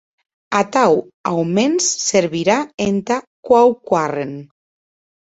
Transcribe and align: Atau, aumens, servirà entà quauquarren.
Atau, 0.59 0.95
aumens, 1.31 1.89
servirà 2.05 2.55
entà 2.87 3.19
quauquarren. 3.51 4.33